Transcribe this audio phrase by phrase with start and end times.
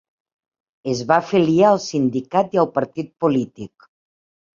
[0.93, 3.87] Es va afiliar al sindicat i al partit polític.